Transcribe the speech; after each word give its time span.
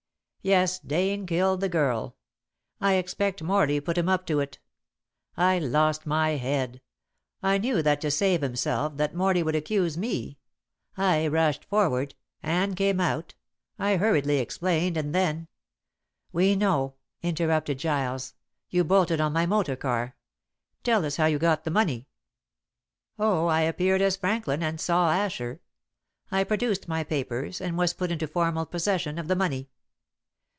"Yes, 0.43 0.79
Dane 0.79 1.27
killed 1.27 1.61
the 1.61 1.69
girl. 1.69 2.15
I 2.79 2.95
expect 2.95 3.43
Morley 3.43 3.79
put 3.79 3.95
him 3.95 4.09
up 4.09 4.25
to 4.25 4.39
it. 4.39 4.57
I 5.37 5.59
lost 5.59 6.07
my 6.07 6.29
head. 6.31 6.81
I 7.43 7.59
knew 7.59 7.83
that 7.83 8.01
to 8.01 8.09
save 8.09 8.41
himself 8.41 8.97
that 8.97 9.13
Morley 9.13 9.43
would 9.43 9.53
accuse 9.55 9.99
me. 9.99 10.39
I 10.97 11.27
rushed 11.27 11.63
forward. 11.65 12.15
Anne 12.41 12.73
came 12.73 12.99
out. 12.99 13.35
I 13.77 13.97
hurriedly 13.97 14.39
explained, 14.39 14.97
and 14.97 15.13
then" 15.13 15.47
"We 16.33 16.55
know," 16.55 16.95
interrupted 17.21 17.77
Giles, 17.77 18.33
"you 18.67 18.83
bolted 18.83 19.21
on 19.21 19.33
my 19.33 19.45
motor 19.45 19.75
car. 19.75 20.15
Tell 20.83 21.05
us 21.05 21.17
how 21.17 21.27
you 21.27 21.37
got 21.37 21.65
the 21.65 21.69
money." 21.71 22.07
"Oh, 23.19 23.45
I 23.45 23.61
appeared 23.61 24.01
as 24.01 24.15
Franklin, 24.17 24.63
and 24.63 24.81
saw 24.81 25.11
Asher. 25.11 25.61
I 26.31 26.43
produced 26.45 26.87
my 26.87 27.03
papers, 27.03 27.61
and 27.61 27.77
was 27.77 27.93
put 27.93 28.09
into 28.09 28.25
formal 28.27 28.65
possession 28.65 29.19
of 29.19 29.27
the 29.27 29.35
money. 29.35 29.69